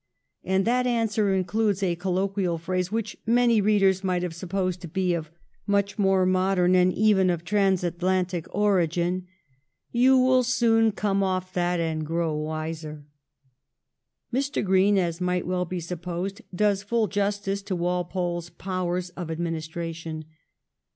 And 0.43 0.65
that 0.65 0.87
answer 0.87 1.31
includes 1.31 1.83
a 1.83 1.93
colloquial 1.95 2.57
phrase 2.57 2.91
which 2.91 3.15
many 3.27 3.61
readers 3.61 4.03
might 4.03 4.23
have 4.23 4.33
supposed 4.33 4.81
to 4.81 4.87
be 4.87 5.13
of 5.13 5.29
much 5.67 5.99
more 5.99 6.25
modern, 6.25 6.73
and 6.73 6.91
even 6.91 7.29
of 7.29 7.43
Transatlantic, 7.43 8.47
origin:' 8.49 9.27
You 9.91 10.17
will 10.17 10.41
soon 10.41 10.91
come 10.91 11.21
off 11.21 11.53
that 11.53 11.79
and 11.79 12.03
grow 12.03 12.35
wiser.' 12.35 13.05
Mr. 14.33 14.65
Green, 14.65 14.97
as 14.97 15.21
might 15.21 15.45
well 15.45 15.65
be 15.65 15.79
supposed, 15.79 16.41
does 16.51 16.81
full 16.81 17.05
justice 17.05 17.61
to 17.61 17.75
Walpole's 17.75 18.49
powers 18.49 19.11
of 19.11 19.29
administration. 19.29 20.25